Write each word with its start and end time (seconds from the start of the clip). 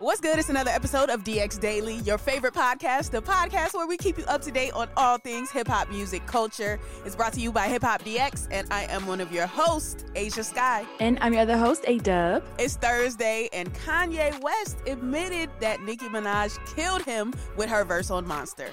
What's 0.00 0.22
good? 0.22 0.38
It's 0.38 0.48
another 0.48 0.70
episode 0.70 1.10
of 1.10 1.24
DX 1.24 1.60
Daily, 1.60 1.96
your 1.96 2.16
favorite 2.16 2.54
podcast, 2.54 3.10
the 3.10 3.20
podcast 3.20 3.74
where 3.74 3.86
we 3.86 3.98
keep 3.98 4.16
you 4.16 4.24
up 4.24 4.40
to 4.40 4.50
date 4.50 4.72
on 4.72 4.88
all 4.96 5.18
things 5.18 5.50
hip 5.50 5.68
hop 5.68 5.90
music 5.90 6.26
culture. 6.26 6.80
It's 7.04 7.14
brought 7.14 7.34
to 7.34 7.40
you 7.40 7.52
by 7.52 7.68
Hip 7.68 7.82
Hop 7.82 8.00
DX, 8.02 8.48
and 8.50 8.66
I 8.72 8.84
am 8.84 9.06
one 9.06 9.20
of 9.20 9.30
your 9.30 9.46
hosts, 9.46 10.06
Asia 10.14 10.42
Sky. 10.42 10.86
And 11.00 11.18
I'm 11.20 11.34
your 11.34 11.42
other 11.42 11.58
host, 11.58 11.84
A 11.86 11.98
Dub. 11.98 12.42
It's 12.58 12.76
Thursday, 12.76 13.50
and 13.52 13.74
Kanye 13.74 14.40
West 14.40 14.78
admitted 14.86 15.50
that 15.60 15.82
Nicki 15.82 16.06
Minaj 16.06 16.56
killed 16.74 17.02
him 17.02 17.34
with 17.58 17.68
her 17.68 17.84
verse 17.84 18.10
on 18.10 18.26
Monster. 18.26 18.70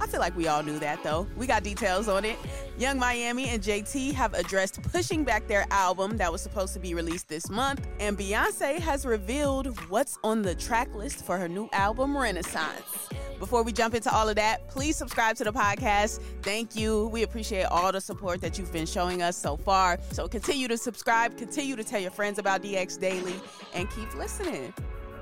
I 0.00 0.06
feel 0.06 0.20
like 0.20 0.36
we 0.36 0.48
all 0.48 0.62
knew 0.62 0.78
that 0.78 1.02
though. 1.02 1.26
We 1.36 1.46
got 1.46 1.64
details 1.64 2.08
on 2.08 2.24
it. 2.24 2.38
Yung 2.78 2.98
Miami 2.98 3.48
and 3.48 3.62
JT 3.62 4.12
have 4.12 4.34
addressed 4.34 4.82
pushing 4.82 5.24
back 5.24 5.48
their 5.48 5.66
album 5.70 6.16
that 6.18 6.30
was 6.30 6.40
supposed 6.40 6.72
to 6.74 6.80
be 6.80 6.94
released 6.94 7.28
this 7.28 7.50
month, 7.50 7.86
and 7.98 8.16
Beyonce 8.16 8.78
has 8.78 9.04
revealed 9.04 9.78
what's 9.90 10.18
on 10.22 10.42
the 10.42 10.54
track 10.54 10.94
list 10.94 11.24
for 11.24 11.36
her 11.36 11.48
new 11.48 11.68
album, 11.72 12.16
Renaissance. 12.16 13.08
Before 13.38 13.62
we 13.62 13.72
jump 13.72 13.94
into 13.94 14.12
all 14.12 14.28
of 14.28 14.36
that, 14.36 14.68
please 14.68 14.96
subscribe 14.96 15.36
to 15.36 15.44
the 15.44 15.52
podcast. 15.52 16.20
Thank 16.42 16.74
you. 16.74 17.08
We 17.08 17.22
appreciate 17.22 17.64
all 17.64 17.92
the 17.92 18.00
support 18.00 18.40
that 18.40 18.58
you've 18.58 18.72
been 18.72 18.86
showing 18.86 19.22
us 19.22 19.36
so 19.36 19.56
far. 19.56 19.98
So 20.10 20.26
continue 20.26 20.66
to 20.68 20.76
subscribe, 20.76 21.36
continue 21.36 21.76
to 21.76 21.84
tell 21.84 22.00
your 22.00 22.10
friends 22.10 22.38
about 22.38 22.62
DX 22.62 22.98
Daily, 22.98 23.34
and 23.74 23.88
keep 23.90 24.12
listening. 24.14 24.72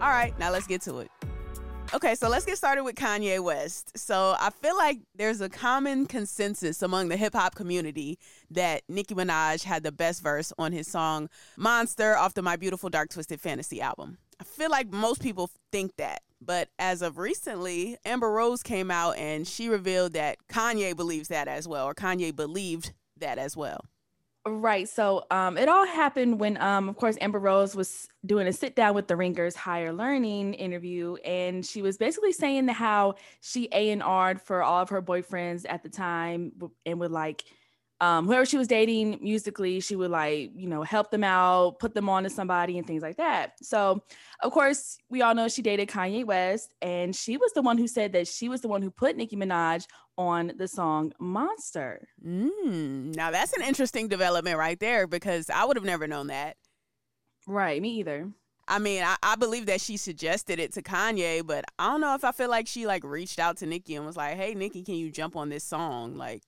All 0.01 0.09
right, 0.09 0.39
now 0.39 0.51
let's 0.51 0.67
get 0.67 0.83
to 0.83 0.99
it. 0.99 1.11
Okay, 1.95 2.15
so 2.17 2.29
let's 2.29 2.45
get 2.45 2.59
started 2.59 2.83
with 2.83 2.97
Kanye 2.97 3.43
West. 3.43 3.97
So 3.97 4.35
I 4.39 4.51
feel 4.51 4.77
like 4.77 4.99
there's 5.15 5.41
a 5.41 5.49
common 5.49 6.07
consensus 6.07 6.83
among 6.83 7.09
the 7.09 7.17
hip 7.17 7.33
hop 7.33 7.55
community 7.55 8.19
that 8.51 8.83
Nicki 8.89 9.15
Minaj 9.15 9.63
had 9.63 9.83
the 9.83 9.93
best 9.93 10.23
verse 10.23 10.53
on 10.59 10.73
his 10.73 10.89
song 10.89 11.29
Monster 11.57 12.17
off 12.17 12.35
the 12.35 12.43
My 12.43 12.57
Beautiful 12.57 12.91
Dark 12.91 13.11
Twisted 13.11 13.41
Fantasy 13.41 13.81
album. 13.81 14.19
I 14.41 14.45
feel 14.45 14.71
like 14.71 14.93
most 14.93 15.23
people 15.23 15.51
think 15.71 15.93
that. 15.97 16.23
But 16.41 16.69
as 16.79 17.03
of 17.03 17.19
recently, 17.19 17.97
Amber 18.05 18.31
Rose 18.31 18.63
came 18.63 18.91
out 18.91 19.17
and 19.17 19.47
she 19.47 19.69
revealed 19.69 20.13
that 20.13 20.39
Kanye 20.49 20.95
believes 20.95 21.29
that 21.29 21.49
as 21.49 21.67
well, 21.67 21.87
or 21.87 21.95
Kanye 21.95 22.35
believed 22.35 22.93
that 23.17 23.39
as 23.39 23.57
well. 23.57 23.81
Right. 24.49 24.89
So 24.89 25.25
um, 25.33 25.59
it 25.59 25.69
all 25.69 25.85
happened 25.85 26.39
when, 26.39 26.57
um, 26.59 26.89
of 26.89 26.95
course, 26.95 27.17
Amber 27.21 27.41
Rose 27.41 27.75
was 27.75 28.07
doing 28.25 28.47
a 28.47 28.53
sit 28.53 28.77
down 28.77 28.95
with 28.95 29.09
the 29.09 29.17
Ringers 29.17 29.57
Higher 29.57 29.93
Learning 29.93 30.55
interview, 30.55 31.17
and 31.25 31.67
she 31.67 31.83
was 31.83 31.97
basically 31.99 32.31
saying 32.33 32.69
how 32.69 33.17
she 33.41 33.69
A 33.73 33.91
and 33.91 34.05
R'd 34.05 34.41
for 34.41 34.63
all 34.63 34.83
of 34.83 34.91
her 34.91 35.03
boyfriends 35.03 35.67
at 35.69 35.83
the 35.83 35.89
time, 35.89 36.53
and 36.85 37.01
would 37.01 37.11
like 37.11 37.43
um, 38.01 38.27
whoever 38.27 38.45
she 38.45 38.59
was 38.59 38.69
dating 38.69 39.19
musically, 39.23 39.81
she 39.81 39.97
would 39.97 40.11
like, 40.11 40.51
you 40.55 40.69
know, 40.69 40.83
help 40.83 41.11
them 41.11 41.25
out, 41.25 41.79
put 41.79 41.95
them 41.95 42.09
on 42.09 42.25
to 42.25 42.31
somebody 42.31 42.77
and 42.77 42.87
things 42.87 43.03
like 43.03 43.17
that. 43.17 43.55
So, 43.63 44.03
of 44.43 44.53
course, 44.53 44.99
we 45.09 45.23
all 45.23 45.35
know 45.35 45.49
she 45.49 45.63
dated 45.63 45.89
Kanye 45.89 46.25
West, 46.25 46.75
and 46.83 47.17
she 47.17 47.39
was 47.39 47.53
the 47.55 47.63
one 47.63 47.79
who 47.79 47.89
said 47.89 48.13
that 48.13 48.29
she 48.29 48.49
was 48.49 48.61
the 48.61 48.69
one 48.69 48.83
who 48.83 48.91
put 48.91 49.17
Nicki 49.17 49.37
Minaj 49.37 49.87
on 50.19 50.53
the 50.57 50.69
song 50.69 51.13
Monster. 51.19 52.07
Mm, 52.25 53.17
now, 53.17 53.31
that's 53.31 53.55
an 53.55 53.63
interesting 53.63 54.09
development 54.09 54.59
right 54.59 54.79
there 54.79 55.07
because 55.07 55.49
I 55.49 55.65
would 55.65 55.77
have 55.77 55.85
never 55.85 56.07
known 56.07 56.27
that. 56.27 56.57
Right, 57.47 57.81
me 57.81 57.91
either. 58.01 58.31
I 58.69 58.79
mean, 58.79 59.05
I, 59.05 59.17
I, 59.23 59.37
believe 59.37 59.67
that 59.67 59.81
she 59.81 59.97
suggested 59.97 60.59
it 60.59 60.73
to 60.73 60.83
Kanye, 60.83 61.47
but 61.47 61.65
I 61.79 61.87
don't 61.87 62.01
know 62.01 62.17
if 62.17 62.25
I 62.25 62.33
feel 62.33 62.51
like 62.51 62.67
she 62.67 62.85
like 62.85 63.05
reached 63.05 63.39
out 63.39 63.59
to 63.59 63.67
Nicki 63.67 63.95
and 63.95 64.05
was 64.05 64.17
like, 64.17 64.37
"Hey, 64.37 64.55
Nicki, 64.55 64.83
can 64.83 64.97
you 64.97 65.09
jump 65.09 65.37
on 65.37 65.51
this 65.51 65.63
song?" 65.63 66.17
Like, 66.17 66.43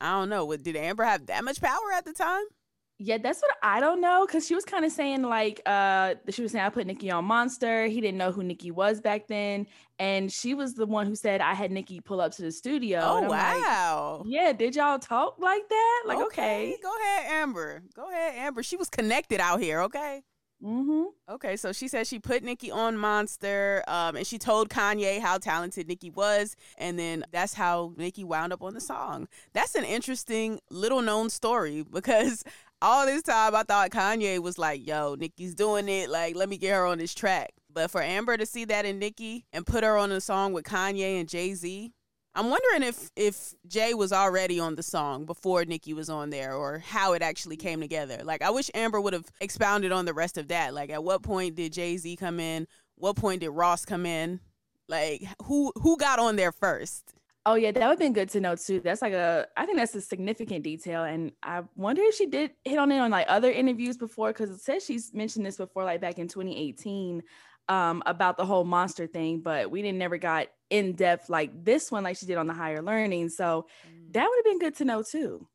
I 0.00 0.12
don't 0.12 0.28
know. 0.28 0.56
Did 0.56 0.76
Amber 0.76 1.04
have 1.04 1.26
that 1.26 1.44
much 1.44 1.60
power 1.60 1.92
at 1.94 2.04
the 2.04 2.12
time? 2.12 2.44
Yeah, 2.98 3.18
that's 3.18 3.42
what 3.42 3.50
I 3.62 3.80
don't 3.80 4.00
know. 4.00 4.24
Cause 4.30 4.46
she 4.46 4.54
was 4.54 4.64
kind 4.64 4.84
of 4.84 4.92
saying 4.92 5.22
like 5.22 5.60
uh 5.66 6.14
she 6.30 6.42
was 6.42 6.52
saying 6.52 6.64
I 6.64 6.68
put 6.68 6.86
Nicki 6.86 7.10
on 7.10 7.24
Monster. 7.24 7.86
He 7.86 8.00
didn't 8.00 8.18
know 8.18 8.30
who 8.30 8.44
Nicki 8.44 8.70
was 8.70 9.00
back 9.00 9.26
then. 9.26 9.66
And 9.98 10.30
she 10.30 10.54
was 10.54 10.74
the 10.74 10.86
one 10.86 11.06
who 11.06 11.16
said 11.16 11.40
I 11.40 11.54
had 11.54 11.72
Nicki 11.72 12.00
pull 12.00 12.20
up 12.20 12.32
to 12.36 12.42
the 12.42 12.52
studio. 12.52 13.00
Oh 13.02 13.22
wow. 13.22 14.22
Like, 14.24 14.32
yeah, 14.32 14.52
did 14.52 14.76
y'all 14.76 15.00
talk 15.00 15.36
like 15.40 15.68
that? 15.68 16.02
Like, 16.06 16.18
okay. 16.18 16.74
okay. 16.74 16.76
Go 16.80 16.92
ahead, 16.96 17.32
Amber. 17.32 17.82
Go 17.96 18.08
ahead, 18.08 18.34
Amber. 18.36 18.62
She 18.62 18.76
was 18.76 18.88
connected 18.88 19.40
out 19.40 19.60
here, 19.60 19.80
okay? 19.82 20.22
Mm-hmm. 20.62 21.04
Okay, 21.28 21.56
so 21.56 21.72
she 21.72 21.88
said 21.88 22.06
she 22.06 22.18
put 22.18 22.42
Nicki 22.42 22.70
on 22.70 22.96
Monster, 22.96 23.84
um, 23.86 24.16
and 24.16 24.26
she 24.26 24.38
told 24.38 24.70
Kanye 24.70 25.20
how 25.20 25.38
talented 25.38 25.88
Nicki 25.88 26.10
was, 26.10 26.56
and 26.78 26.98
then 26.98 27.24
that's 27.32 27.54
how 27.54 27.92
Nicki 27.96 28.24
wound 28.24 28.52
up 28.52 28.62
on 28.62 28.74
the 28.74 28.80
song. 28.80 29.28
That's 29.52 29.74
an 29.74 29.84
interesting 29.84 30.60
little 30.70 31.02
known 31.02 31.28
story 31.28 31.82
because 31.82 32.44
all 32.82 33.04
this 33.04 33.22
time 33.22 33.54
I 33.54 33.62
thought 33.62 33.90
Kanye 33.90 34.38
was 34.38 34.58
like, 34.58 34.86
"Yo, 34.86 35.16
Nicki's 35.16 35.54
doing 35.54 35.88
it. 35.88 36.08
Like, 36.08 36.34
let 36.36 36.48
me 36.48 36.56
get 36.56 36.74
her 36.74 36.86
on 36.86 36.98
this 36.98 37.14
track." 37.14 37.52
But 37.72 37.90
for 37.90 38.00
Amber 38.00 38.36
to 38.36 38.46
see 38.46 38.64
that 38.66 38.86
in 38.86 38.98
Nicki 38.98 39.46
and 39.52 39.66
put 39.66 39.84
her 39.84 39.96
on 39.96 40.12
a 40.12 40.20
song 40.20 40.52
with 40.52 40.64
Kanye 40.64 41.18
and 41.20 41.28
Jay 41.28 41.54
Z, 41.54 41.92
I'm 42.36 42.50
wondering 42.50 42.82
if 42.82 43.10
if 43.14 43.54
Jay 43.68 43.94
was 43.94 44.12
already 44.12 44.58
on 44.58 44.74
the 44.74 44.82
song 44.82 45.24
before 45.24 45.64
Nicki 45.64 45.94
was 45.94 46.10
on 46.10 46.30
there, 46.30 46.54
or 46.54 46.78
how 46.78 47.12
it 47.12 47.22
actually 47.22 47.56
came 47.56 47.80
together. 47.80 48.20
Like, 48.24 48.42
I 48.42 48.50
wish 48.50 48.70
Amber 48.74 49.00
would 49.00 49.12
have 49.12 49.30
expounded 49.40 49.92
on 49.92 50.04
the 50.04 50.14
rest 50.14 50.36
of 50.36 50.48
that. 50.48 50.74
Like, 50.74 50.90
at 50.90 51.04
what 51.04 51.22
point 51.22 51.54
did 51.54 51.72
Jay 51.72 51.96
Z 51.96 52.16
come 52.16 52.40
in? 52.40 52.66
What 52.96 53.16
point 53.16 53.40
did 53.40 53.50
Ross 53.50 53.84
come 53.84 54.04
in? 54.04 54.40
Like, 54.88 55.22
who 55.44 55.72
who 55.76 55.96
got 55.96 56.18
on 56.18 56.36
there 56.36 56.52
first? 56.52 57.14
Oh 57.46 57.54
yeah, 57.54 57.72
that 57.72 57.80
would 57.80 57.90
have 57.90 57.98
been 57.98 58.14
good 58.14 58.30
to 58.30 58.40
know 58.40 58.56
too. 58.56 58.80
That's 58.80 59.02
like 59.02 59.12
a, 59.12 59.46
I 59.56 59.66
think 59.66 59.76
that's 59.76 59.94
a 59.94 60.00
significant 60.00 60.64
detail, 60.64 61.04
and 61.04 61.30
I 61.42 61.62
wonder 61.76 62.02
if 62.02 62.14
she 62.14 62.26
did 62.26 62.52
hit 62.64 62.78
on 62.78 62.90
it 62.90 62.98
on 62.98 63.10
like 63.10 63.26
other 63.28 63.52
interviews 63.52 63.96
before, 63.96 64.28
because 64.28 64.50
it 64.50 64.60
says 64.60 64.84
she's 64.84 65.12
mentioned 65.12 65.44
this 65.44 65.58
before, 65.58 65.84
like 65.84 66.00
back 66.00 66.18
in 66.18 66.26
2018 66.26 67.22
um, 67.68 68.02
about 68.06 68.36
the 68.36 68.46
whole 68.46 68.64
monster 68.64 69.06
thing, 69.06 69.40
but 69.40 69.70
we 69.70 69.82
didn't 69.82 69.98
never 69.98 70.18
got 70.18 70.48
in 70.74 70.92
depth 70.94 71.30
like 71.30 71.64
this 71.64 71.92
one, 71.92 72.02
like 72.02 72.16
she 72.16 72.26
did 72.26 72.36
on 72.36 72.48
the 72.48 72.52
higher 72.52 72.82
learning. 72.82 73.28
So 73.28 73.66
mm. 73.86 74.12
that 74.12 74.26
would 74.28 74.36
have 74.38 74.44
been 74.44 74.58
good 74.58 74.74
to 74.78 74.84
know 74.84 75.02
too. 75.02 75.46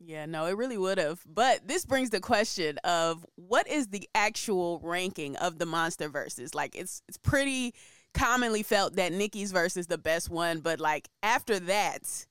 Yeah, 0.00 0.24
no, 0.24 0.46
it 0.46 0.56
really 0.56 0.78
would 0.78 0.96
have. 0.96 1.20
But 1.26 1.68
this 1.68 1.84
brings 1.84 2.10
the 2.10 2.18
question 2.18 2.78
of 2.78 3.26
what 3.36 3.68
is 3.68 3.88
the 3.88 4.08
actual 4.14 4.80
ranking 4.82 5.36
of 5.36 5.58
the 5.58 5.66
monster 5.66 6.08
verses? 6.08 6.54
Like 6.54 6.74
it's 6.74 7.02
it's 7.08 7.18
pretty 7.18 7.74
commonly 8.14 8.62
felt 8.62 8.96
that 8.96 9.12
Nicki's 9.12 9.52
verse 9.52 9.76
is 9.76 9.86
the 9.86 9.98
best 9.98 10.30
one, 10.30 10.60
but 10.60 10.80
like 10.80 11.08
after 11.22 11.60
that, 11.60 12.26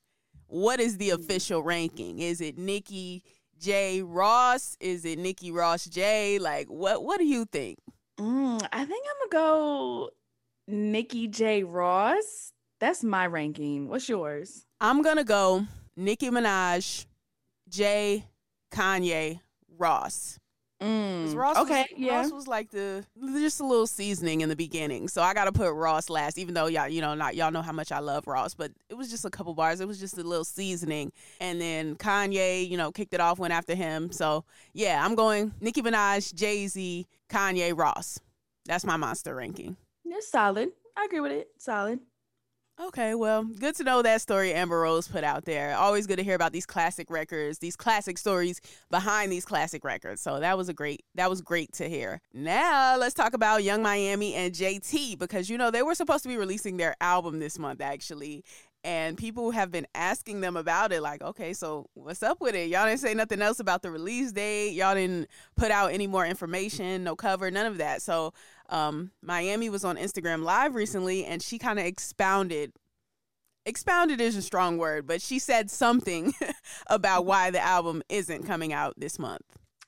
what 0.47 0.79
is 0.79 0.97
the 0.97 1.09
mm. 1.09 1.13
official 1.13 1.61
ranking? 1.61 2.17
Is 2.17 2.41
it 2.41 2.57
Nicki 2.57 3.23
J 3.59 4.01
Ross? 4.01 4.75
Is 4.79 5.05
it 5.05 5.19
Nicki 5.19 5.51
Ross 5.51 5.85
J? 5.85 6.39
Like 6.39 6.67
what 6.67 7.03
what 7.03 7.19
do 7.19 7.25
you 7.25 7.45
think? 7.45 7.77
Mm, 8.19 8.67
I 8.73 8.85
think 8.85 9.05
I'm 9.05 9.29
gonna 9.29 9.43
go 9.43 10.09
Nicki 10.71 11.27
J. 11.27 11.63
Ross. 11.63 12.53
That's 12.79 13.03
my 13.03 13.27
ranking. 13.27 13.87
What's 13.89 14.09
yours? 14.09 14.65
I'm 14.79 15.03
gonna 15.03 15.23
go 15.23 15.65
Nicki 15.95 16.29
Minaj, 16.29 17.05
Jay, 17.69 18.25
Kanye, 18.73 19.39
Ross. 19.77 20.39
Mm, 20.81 21.35
Ross 21.35 21.57
okay, 21.57 21.85
was, 21.91 21.99
yeah. 21.99 22.17
Ross 22.17 22.31
was 22.31 22.47
like 22.47 22.71
the 22.71 23.05
just 23.33 23.59
a 23.59 23.65
little 23.65 23.85
seasoning 23.85 24.41
in 24.41 24.49
the 24.49 24.55
beginning, 24.55 25.07
so 25.07 25.21
I 25.21 25.35
gotta 25.35 25.51
put 25.51 25.71
Ross 25.73 26.09
last. 26.09 26.39
Even 26.39 26.55
though 26.55 26.65
y'all, 26.65 26.87
you 26.87 27.01
know, 27.01 27.13
not 27.13 27.35
y'all 27.35 27.51
know 27.51 27.61
how 27.61 27.71
much 27.71 27.91
I 27.91 27.99
love 27.99 28.25
Ross, 28.25 28.55
but 28.55 28.71
it 28.89 28.95
was 28.95 29.11
just 29.11 29.23
a 29.23 29.29
couple 29.29 29.53
bars. 29.53 29.79
It 29.79 29.87
was 29.87 29.99
just 29.99 30.17
a 30.17 30.23
little 30.23 30.43
seasoning, 30.43 31.11
and 31.39 31.61
then 31.61 31.95
Kanye, 31.97 32.67
you 32.67 32.77
know, 32.77 32.91
kicked 32.91 33.13
it 33.13 33.19
off, 33.19 33.37
went 33.37 33.53
after 33.53 33.75
him. 33.75 34.11
So 34.11 34.43
yeah, 34.73 35.05
I'm 35.05 35.13
going 35.13 35.53
Nicki 35.61 35.83
Minaj, 35.83 36.33
Jay 36.33 36.65
Z, 36.65 37.05
Kanye, 37.29 37.77
Ross. 37.77 38.19
That's 38.65 38.83
my 38.83 38.97
monster 38.97 39.35
ranking. 39.35 39.77
It's 40.11 40.29
solid. 40.29 40.71
I 40.97 41.05
agree 41.05 41.21
with 41.21 41.31
it. 41.31 41.47
Solid. 41.57 41.99
Okay, 42.79 43.15
well, 43.15 43.43
good 43.43 43.75
to 43.75 43.83
know 43.83 44.01
that 44.01 44.21
story 44.21 44.53
Amber 44.53 44.81
Rose 44.81 45.07
put 45.07 45.23
out 45.23 45.45
there. 45.45 45.77
Always 45.77 46.07
good 46.07 46.17
to 46.17 46.23
hear 46.23 46.35
about 46.35 46.51
these 46.51 46.65
classic 46.65 47.11
records, 47.11 47.59
these 47.59 47.75
classic 47.75 48.17
stories 48.17 48.59
behind 48.89 49.31
these 49.31 49.45
classic 49.45 49.85
records. 49.85 50.21
So 50.21 50.39
that 50.39 50.57
was 50.57 50.67
a 50.67 50.73
great 50.73 51.03
that 51.15 51.29
was 51.29 51.41
great 51.41 51.71
to 51.73 51.87
hear. 51.87 52.21
Now 52.33 52.97
let's 52.97 53.13
talk 53.13 53.33
about 53.33 53.63
Yung 53.63 53.83
Miami 53.83 54.33
and 54.33 54.53
JT 54.53 55.19
because 55.19 55.49
you 55.49 55.57
know 55.57 55.69
they 55.69 55.83
were 55.83 55.95
supposed 55.95 56.23
to 56.23 56.29
be 56.29 56.37
releasing 56.37 56.77
their 56.77 56.95
album 56.99 57.39
this 57.39 57.59
month 57.59 57.81
actually. 57.81 58.43
And 58.83 59.15
people 59.15 59.51
have 59.51 59.69
been 59.71 59.85
asking 59.93 60.41
them 60.41 60.57
about 60.57 60.91
it, 60.91 61.01
like, 61.01 61.21
okay, 61.21 61.53
so 61.53 61.87
what's 61.93 62.23
up 62.23 62.41
with 62.41 62.55
it? 62.55 62.69
Y'all 62.69 62.87
didn't 62.87 62.99
say 62.99 63.13
nothing 63.13 63.41
else 63.41 63.59
about 63.59 63.83
the 63.83 63.91
release 63.91 64.31
date. 64.31 64.71
Y'all 64.71 64.95
didn't 64.95 65.27
put 65.55 65.69
out 65.69 65.91
any 65.91 66.07
more 66.07 66.25
information, 66.25 67.03
no 67.03 67.15
cover, 67.15 67.51
none 67.51 67.67
of 67.67 67.77
that. 67.77 68.01
So 68.01 68.33
um, 68.69 69.11
Miami 69.21 69.69
was 69.69 69.85
on 69.85 69.97
Instagram 69.97 70.43
Live 70.43 70.73
recently, 70.73 71.25
and 71.25 71.43
she 71.43 71.59
kind 71.59 71.77
of 71.77 71.85
expounded. 71.85 72.73
Expounded 73.67 74.19
is 74.19 74.35
a 74.35 74.41
strong 74.41 74.79
word, 74.79 75.05
but 75.05 75.21
she 75.21 75.37
said 75.37 75.69
something 75.69 76.33
about 76.87 77.27
why 77.27 77.51
the 77.51 77.59
album 77.59 78.01
isn't 78.09 78.47
coming 78.47 78.73
out 78.73 78.95
this 78.97 79.19
month. 79.19 79.45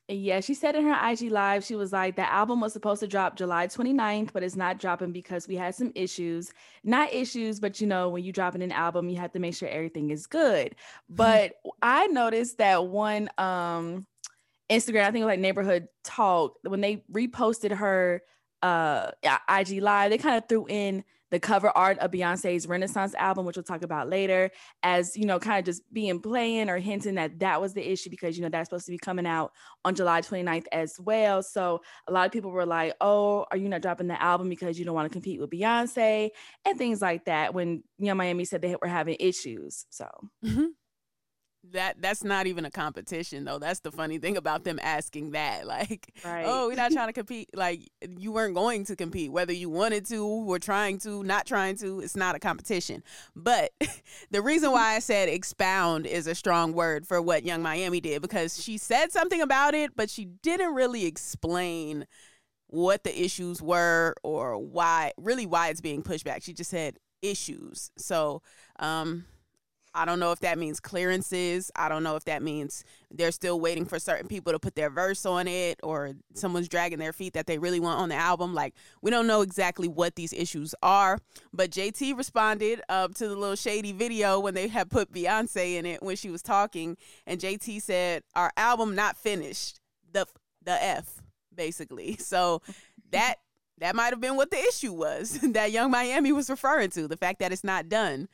Yeah, 0.09 0.41
she 0.41 0.53
said 0.53 0.75
in 0.75 0.83
her 0.85 1.11
IG 1.11 1.31
live, 1.31 1.63
she 1.63 1.75
was 1.75 1.93
like, 1.93 2.17
the 2.17 2.29
album 2.29 2.59
was 2.59 2.73
supposed 2.73 2.99
to 2.99 3.07
drop 3.07 3.37
July 3.37 3.67
29th, 3.67 4.33
but 4.33 4.43
it's 4.43 4.57
not 4.57 4.77
dropping 4.77 5.13
because 5.13 5.47
we 5.47 5.55
had 5.55 5.75
some 5.75 5.93
issues. 5.95 6.51
Not 6.83 7.13
issues, 7.13 7.61
but 7.61 7.79
you 7.79 7.87
know, 7.87 8.09
when 8.09 8.21
you 8.21 8.33
drop 8.33 8.53
in 8.53 8.61
an 8.61 8.73
album, 8.73 9.07
you 9.07 9.17
have 9.19 9.31
to 9.31 9.39
make 9.39 9.55
sure 9.55 9.69
everything 9.69 10.09
is 10.09 10.27
good. 10.27 10.75
But 11.09 11.53
I 11.81 12.07
noticed 12.07 12.57
that 12.57 12.85
one 12.87 13.29
um 13.37 14.05
Instagram, 14.69 15.03
I 15.03 15.11
think 15.11 15.21
it 15.21 15.25
was 15.25 15.31
like 15.33 15.39
neighborhood 15.39 15.87
talk, 16.03 16.57
when 16.63 16.81
they 16.81 17.03
reposted 17.11 17.71
her 17.71 18.23
uh 18.63 19.11
IG 19.49 19.81
live, 19.81 20.09
they 20.09 20.17
kind 20.17 20.37
of 20.37 20.47
threw 20.47 20.65
in 20.67 21.03
the 21.33 21.39
cover 21.39 21.75
art 21.75 21.97
of 21.97 22.11
Beyonce's 22.11 22.67
Renaissance 22.67 23.15
album, 23.15 23.43
which 23.47 23.57
we'll 23.57 23.63
talk 23.63 23.81
about 23.81 24.07
later, 24.07 24.51
as 24.83 25.17
you 25.17 25.25
know, 25.25 25.39
kind 25.39 25.57
of 25.57 25.65
just 25.65 25.81
being 25.91 26.19
playing 26.19 26.69
or 26.69 26.77
hinting 26.77 27.15
that 27.15 27.39
that 27.39 27.59
was 27.59 27.73
the 27.73 27.91
issue 27.91 28.11
because 28.11 28.37
you 28.37 28.43
know 28.43 28.49
that's 28.49 28.69
supposed 28.69 28.85
to 28.85 28.91
be 28.91 28.99
coming 28.99 29.25
out 29.25 29.51
on 29.83 29.95
July 29.95 30.21
29th 30.21 30.65
as 30.71 30.99
well. 30.99 31.41
So 31.41 31.81
a 32.07 32.11
lot 32.11 32.27
of 32.27 32.31
people 32.31 32.51
were 32.51 32.67
like, 32.67 32.93
"Oh, 33.01 33.47
are 33.49 33.57
you 33.57 33.67
not 33.67 33.81
dropping 33.81 34.07
the 34.07 34.21
album 34.21 34.47
because 34.47 34.77
you 34.77 34.85
don't 34.85 34.93
want 34.93 35.11
to 35.11 35.13
compete 35.13 35.41
with 35.41 35.49
Beyonce?" 35.49 36.29
and 36.65 36.77
things 36.77 37.01
like 37.01 37.25
that. 37.25 37.55
When 37.55 37.83
Yung 37.97 38.17
Miami 38.17 38.45
said 38.45 38.61
they 38.61 38.75
were 38.79 38.87
having 38.87 39.17
issues, 39.19 39.87
so. 39.89 40.07
Mm-hmm 40.45 40.65
that 41.71 42.01
that's 42.01 42.23
not 42.23 42.45
even 42.45 42.65
a 42.65 42.71
competition 42.71 43.45
though. 43.45 43.57
That's 43.57 43.79
the 43.79 43.91
funny 43.91 44.17
thing 44.17 44.37
about 44.37 44.63
them 44.63 44.79
asking 44.81 45.31
that. 45.31 45.63
Like, 45.73 46.13
right. 46.23 46.45
oh, 46.45 46.67
we're 46.67 46.75
not 46.75 46.91
trying 46.93 47.07
to 47.07 47.13
compete. 47.13 47.49
Like 47.55 47.89
you 48.07 48.31
weren't 48.31 48.53
going 48.53 48.85
to 48.85 48.95
compete, 48.95 49.31
whether 49.31 49.53
you 49.53 49.69
wanted 49.69 50.05
to, 50.07 50.23
or 50.23 50.59
trying 50.59 50.99
to, 50.99 51.23
not 51.23 51.47
trying 51.47 51.77
to. 51.77 51.99
It's 51.99 52.15
not 52.15 52.35
a 52.35 52.39
competition. 52.39 53.01
But 53.35 53.71
the 54.31 54.41
reason 54.41 54.71
why 54.71 54.95
I 54.95 54.99
said 54.99 55.29
expound 55.29 56.05
is 56.05 56.27
a 56.27 56.35
strong 56.35 56.73
word 56.73 57.07
for 57.07 57.21
what 57.21 57.43
Yung 57.43 57.63
Miami 57.63 58.01
did 58.01 58.21
because 58.21 58.61
she 58.61 58.77
said 58.77 59.11
something 59.11 59.41
about 59.41 59.73
it, 59.73 59.95
but 59.95 60.09
she 60.09 60.25
didn't 60.25 60.75
really 60.75 61.05
explain 61.05 62.05
what 62.67 63.03
the 63.03 63.23
issues 63.23 63.61
were 63.61 64.15
or 64.23 64.57
why 64.57 65.11
really 65.17 65.45
why 65.45 65.69
it's 65.69 65.81
being 65.81 66.03
pushed 66.03 66.25
back. 66.25 66.43
She 66.43 66.53
just 66.53 66.69
said 66.69 66.97
issues. 67.21 67.89
So 67.97 68.41
um 68.79 69.25
I 69.95 70.05
don't 70.05 70.19
know 70.19 70.31
if 70.31 70.39
that 70.39 70.57
means 70.57 70.79
clearances. 70.79 71.71
I 71.75 71.87
don't 71.87 72.03
know 72.03 72.15
if 72.15 72.25
that 72.25 72.41
means 72.41 72.83
they're 73.11 73.31
still 73.31 73.59
waiting 73.59 73.85
for 73.85 73.99
certain 73.99 74.27
people 74.27 74.51
to 74.51 74.59
put 74.59 74.75
their 74.75 74.89
verse 74.89 75.25
on 75.25 75.47
it 75.47 75.79
or 75.83 76.13
someone's 76.33 76.67
dragging 76.67 76.97
their 76.97 77.13
feet 77.13 77.33
that 77.33 77.45
they 77.45 77.59
really 77.59 77.79
want 77.79 77.99
on 77.99 78.09
the 78.09 78.15
album. 78.15 78.55
Like, 78.55 78.73
we 79.01 79.11
don't 79.11 79.27
know 79.27 79.41
exactly 79.41 79.87
what 79.87 80.15
these 80.15 80.33
issues 80.33 80.73
are. 80.81 81.19
But 81.53 81.69
JT 81.69 82.17
responded 82.17 82.81
uh, 82.89 83.09
to 83.09 83.27
the 83.27 83.35
little 83.35 83.55
shady 83.55 83.91
video 83.91 84.39
when 84.39 84.55
they 84.55 84.67
had 84.67 84.89
put 84.89 85.11
Beyonce 85.11 85.75
in 85.75 85.85
it 85.85 86.01
when 86.01 86.15
she 86.15 86.31
was 86.31 86.41
talking. 86.41 86.97
And 87.27 87.39
JT 87.39 87.81
said, 87.81 88.23
Our 88.35 88.51
album 88.57 88.95
not 88.95 89.15
finished. 89.15 89.79
The, 90.11 90.25
the 90.63 90.83
F, 90.83 91.21
basically. 91.53 92.17
So 92.23 92.61
that. 93.11 93.35
That 93.79 93.95
might 93.95 94.11
have 94.11 94.21
been 94.21 94.37
what 94.37 94.51
the 94.51 94.59
issue 94.59 94.93
was 94.93 95.39
that 95.43 95.71
Yung 95.71 95.91
Miami 95.91 96.31
was 96.31 96.49
referring 96.49 96.91
to, 96.91 97.07
the 97.07 97.17
fact 97.17 97.39
that 97.39 97.51
it's 97.51 97.63
not 97.63 97.89
done, 97.89 98.29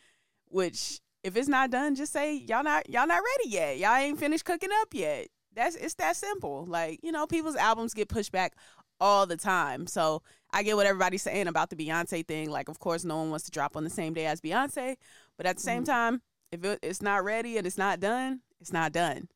which 0.49 0.99
if 1.23 1.35
it's 1.35 1.47
not 1.47 1.71
done, 1.71 1.95
just 1.95 2.13
say 2.13 2.35
y'all 2.35 2.63
not 2.63 2.89
y'all 2.89 3.07
not 3.07 3.21
ready 3.37 3.49
yet. 3.49 3.77
Y'all 3.77 3.95
ain't 3.95 4.19
finished 4.19 4.45
cooking 4.45 4.69
up 4.81 4.89
yet. 4.93 5.27
That's 5.55 5.75
it's 5.75 5.95
that 5.95 6.15
simple. 6.15 6.65
Like, 6.67 6.99
you 7.03 7.11
know, 7.11 7.27
people's 7.27 7.55
albums 7.55 7.93
get 7.93 8.09
pushed 8.09 8.31
back 8.31 8.53
all 8.99 9.25
the 9.25 9.37
time. 9.37 9.87
So 9.87 10.21
I 10.51 10.63
get 10.63 10.75
what 10.75 10.85
everybody's 10.85 11.21
saying 11.21 11.47
about 11.47 11.69
the 11.69 11.75
Beyonce 11.75 12.25
thing. 12.27 12.49
Like, 12.49 12.69
of 12.69 12.79
course, 12.79 13.03
no 13.03 13.17
one 13.17 13.29
wants 13.29 13.45
to 13.45 13.51
drop 13.51 13.75
on 13.75 13.83
the 13.83 13.89
same 13.89 14.13
day 14.13 14.25
as 14.25 14.41
Beyonce. 14.41 14.95
But 15.37 15.45
at 15.45 15.57
the 15.57 15.63
same 15.63 15.83
mm-hmm. 15.83 15.91
time, 15.91 16.21
if 16.51 16.63
it, 16.63 16.79
it's 16.81 17.01
not 17.01 17.23
ready 17.23 17.57
and 17.57 17.67
it's 17.67 17.77
not 17.77 17.99
done, 17.99 18.41
it's 18.59 18.73
not 18.73 18.91
done. 18.91 19.27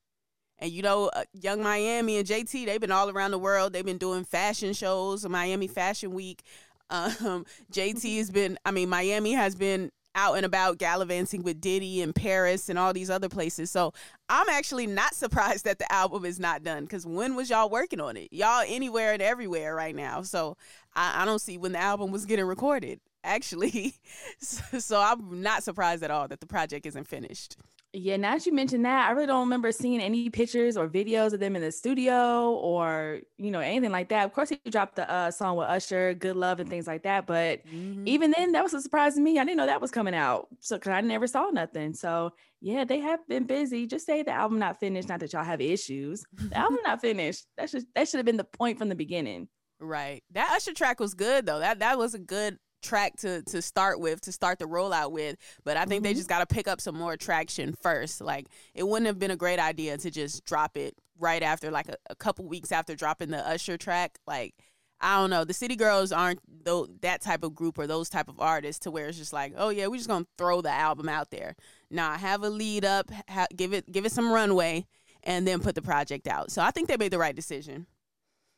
And 0.58 0.70
you 0.70 0.82
know, 0.82 1.10
uh, 1.14 1.24
Yung 1.32 1.62
Miami 1.62 2.18
and 2.18 2.26
JT, 2.26 2.66
they've 2.66 2.80
been 2.80 2.92
all 2.92 3.10
around 3.10 3.32
the 3.32 3.38
world. 3.38 3.72
They've 3.72 3.84
been 3.84 3.98
doing 3.98 4.24
fashion 4.24 4.72
shows, 4.72 5.26
Miami 5.28 5.66
Fashion 5.66 6.12
Week. 6.12 6.42
Um, 6.90 7.46
JT 7.72 8.16
has 8.18 8.30
been, 8.30 8.58
I 8.66 8.70
mean, 8.70 8.90
Miami 8.90 9.32
has 9.32 9.56
been 9.56 9.90
out 10.14 10.36
and 10.36 10.46
about 10.46 10.78
gallivanting 10.78 11.42
with 11.42 11.60
Diddy 11.60 12.00
in 12.00 12.12
Paris 12.12 12.68
and 12.68 12.78
all 12.78 12.92
these 12.92 13.10
other 13.10 13.28
places. 13.28 13.70
So 13.70 13.92
I'm 14.28 14.48
actually 14.48 14.86
not 14.86 15.14
surprised 15.14 15.64
that 15.64 15.78
the 15.78 15.90
album 15.92 16.24
is 16.24 16.38
not 16.38 16.62
done 16.62 16.84
because 16.84 17.06
when 17.06 17.34
was 17.34 17.50
y'all 17.50 17.70
working 17.70 18.00
on 18.00 18.16
it? 18.16 18.28
Y'all 18.32 18.64
anywhere 18.66 19.12
and 19.12 19.22
everywhere 19.22 19.74
right 19.74 19.94
now. 19.94 20.22
So 20.22 20.56
I, 20.94 21.22
I 21.22 21.24
don't 21.24 21.40
see 21.40 21.58
when 21.58 21.72
the 21.72 21.80
album 21.80 22.10
was 22.10 22.26
getting 22.26 22.46
recorded, 22.46 23.00
actually. 23.22 23.94
so, 24.38 24.78
so 24.78 25.00
I'm 25.00 25.42
not 25.42 25.62
surprised 25.62 26.02
at 26.02 26.10
all 26.10 26.28
that 26.28 26.40
the 26.40 26.46
project 26.46 26.86
isn't 26.86 27.08
finished. 27.08 27.56
Yeah, 27.96 28.16
now 28.16 28.32
that 28.32 28.44
you 28.44 28.52
mentioned 28.52 28.84
that, 28.86 29.08
I 29.08 29.12
really 29.12 29.28
don't 29.28 29.40
remember 29.40 29.70
seeing 29.70 30.00
any 30.00 30.28
pictures 30.28 30.76
or 30.76 30.88
videos 30.88 31.32
of 31.32 31.38
them 31.38 31.54
in 31.54 31.62
the 31.62 31.70
studio 31.70 32.50
or 32.50 33.20
you 33.38 33.52
know 33.52 33.60
anything 33.60 33.92
like 33.92 34.08
that. 34.08 34.24
Of 34.24 34.32
course, 34.32 34.48
he 34.48 34.58
dropped 34.68 34.96
the 34.96 35.08
uh, 35.08 35.30
song 35.30 35.56
with 35.56 35.68
Usher, 35.68 36.12
"Good 36.12 36.34
Love" 36.34 36.58
and 36.58 36.68
things 36.68 36.88
like 36.88 37.04
that. 37.04 37.24
But 37.24 37.64
mm-hmm. 37.66 38.02
even 38.08 38.32
then, 38.32 38.50
that 38.52 38.64
was 38.64 38.74
a 38.74 38.82
surprise 38.82 39.14
to 39.14 39.20
me. 39.20 39.38
I 39.38 39.44
didn't 39.44 39.58
know 39.58 39.66
that 39.66 39.80
was 39.80 39.92
coming 39.92 40.14
out, 40.14 40.48
so 40.58 40.76
because 40.76 40.90
I 40.90 41.02
never 41.02 41.28
saw 41.28 41.50
nothing. 41.50 41.94
So 41.94 42.32
yeah, 42.60 42.84
they 42.84 42.98
have 42.98 43.20
been 43.28 43.44
busy. 43.44 43.86
Just 43.86 44.06
say 44.06 44.24
the 44.24 44.32
album 44.32 44.58
not 44.58 44.80
finished. 44.80 45.08
Not 45.08 45.20
that 45.20 45.32
y'all 45.32 45.44
have 45.44 45.60
issues. 45.60 46.24
The 46.32 46.58
album 46.58 46.80
not 46.84 47.00
finished. 47.00 47.46
That 47.56 47.70
should 47.70 47.84
that 47.94 48.08
should 48.08 48.18
have 48.18 48.26
been 48.26 48.38
the 48.38 48.44
point 48.44 48.76
from 48.76 48.88
the 48.88 48.96
beginning. 48.96 49.46
Right. 49.80 50.22
That 50.32 50.50
Usher 50.56 50.72
track 50.72 50.98
was 50.98 51.14
good 51.14 51.46
though. 51.46 51.60
That 51.60 51.78
that 51.78 51.96
was 51.96 52.14
a 52.14 52.18
good 52.18 52.58
track 52.84 53.16
to 53.16 53.42
to 53.42 53.60
start 53.60 53.98
with 53.98 54.20
to 54.20 54.30
start 54.30 54.58
the 54.58 54.66
rollout 54.66 55.10
with 55.10 55.36
but 55.64 55.76
i 55.76 55.84
think 55.84 56.02
mm-hmm. 56.02 56.12
they 56.12 56.14
just 56.14 56.28
got 56.28 56.46
to 56.46 56.54
pick 56.54 56.68
up 56.68 56.80
some 56.80 56.94
more 56.94 57.16
traction 57.16 57.74
first 57.82 58.20
like 58.20 58.46
it 58.74 58.86
wouldn't 58.86 59.06
have 59.06 59.18
been 59.18 59.30
a 59.30 59.36
great 59.36 59.58
idea 59.58 59.96
to 59.96 60.10
just 60.10 60.44
drop 60.44 60.76
it 60.76 60.94
right 61.18 61.42
after 61.42 61.70
like 61.70 61.88
a, 61.88 61.96
a 62.10 62.14
couple 62.14 62.44
weeks 62.46 62.70
after 62.70 62.94
dropping 62.94 63.30
the 63.30 63.48
usher 63.48 63.76
track 63.76 64.18
like 64.26 64.54
I 65.00 65.20
don't 65.20 65.28
know. 65.28 65.44
The 65.44 65.52
City 65.52 65.76
Girls 65.76 66.12
aren't 66.12 66.40
though 66.64 66.86
that 67.02 67.20
type 67.20 67.42
of 67.42 67.54
group 67.54 67.78
or 67.78 67.86
those 67.86 68.08
type 68.08 68.28
of 68.28 68.40
artists 68.40 68.84
to 68.84 68.90
where 68.90 69.06
it's 69.06 69.18
just 69.18 69.34
like, 69.34 69.52
oh 69.54 69.68
yeah, 69.68 69.86
we're 69.86 69.96
just 69.96 70.08
gonna 70.08 70.24
throw 70.38 70.62
the 70.62 70.70
album 70.70 71.10
out 71.10 71.30
there. 71.30 71.56
Nah, 71.90 72.16
have 72.16 72.42
a 72.42 72.48
lead 72.48 72.86
up, 72.86 73.10
ha- 73.28 73.48
give 73.54 73.74
it 73.74 73.90
give 73.92 74.06
it 74.06 74.12
some 74.12 74.32
runway, 74.32 74.86
and 75.22 75.46
then 75.46 75.60
put 75.60 75.74
the 75.74 75.82
project 75.82 76.26
out. 76.26 76.50
So 76.50 76.62
I 76.62 76.70
think 76.70 76.88
they 76.88 76.96
made 76.96 77.10
the 77.10 77.18
right 77.18 77.36
decision. 77.36 77.86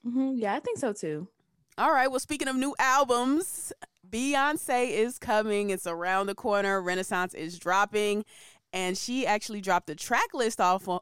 Mm-hmm. 0.06 0.34
Yeah, 0.36 0.54
I 0.54 0.60
think 0.60 0.78
so 0.78 0.92
too. 0.92 1.26
All 1.78 1.92
right. 1.92 2.08
Well, 2.08 2.20
speaking 2.20 2.48
of 2.48 2.56
new 2.56 2.74
albums, 2.78 3.72
Beyonce 4.10 4.90
is 4.90 5.18
coming. 5.18 5.70
It's 5.70 5.86
around 5.86 6.26
the 6.26 6.34
corner. 6.34 6.80
Renaissance 6.80 7.34
is 7.34 7.58
dropping. 7.58 8.24
And 8.72 8.96
she 8.96 9.26
actually 9.26 9.60
dropped 9.60 9.86
the 9.86 9.94
track 9.94 10.34
list 10.34 10.60
off 10.60 10.88
on, 10.88 11.00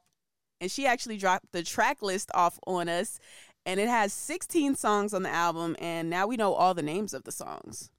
and 0.60 0.70
she 0.70 0.86
actually 0.86 1.16
dropped 1.16 1.46
the 1.52 1.62
track 1.62 2.02
list 2.02 2.30
off 2.34 2.58
on 2.66 2.88
us. 2.88 3.18
And 3.66 3.80
it 3.80 3.88
has 3.88 4.12
16 4.12 4.74
songs 4.74 5.14
on 5.14 5.22
the 5.22 5.30
album, 5.30 5.74
and 5.78 6.10
now 6.10 6.26
we 6.26 6.36
know 6.36 6.52
all 6.52 6.74
the 6.74 6.82
names 6.82 7.14
of 7.14 7.24
the 7.24 7.32
songs. 7.32 7.90